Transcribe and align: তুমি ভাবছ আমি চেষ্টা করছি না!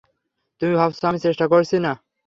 তুমি 0.61 0.73
ভাবছ 0.75 0.99
আমি 1.05 1.19
চেষ্টা 1.25 1.45
করছি 1.47 1.75
না! 1.79 1.91